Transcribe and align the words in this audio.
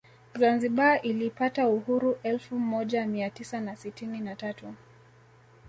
Zanzibar 0.35 1.01
ilipata 1.05 1.67
uhuru 1.69 2.17
elfu 2.23 2.59
moja 2.59 3.05
Mia 3.07 3.29
tisa 3.29 3.61
na 3.61 3.75
sitini 3.75 4.19
na 4.19 4.35
tatu 4.35 4.73